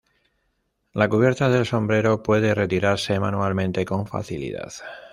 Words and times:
La 0.93 1.07
cubierta 1.07 1.47
del 1.51 1.67
sombrero 1.67 2.23
puede 2.23 2.55
retirarse 2.55 3.19
manualmente 3.19 3.85
con 3.85 4.07
facilidad. 4.07 4.73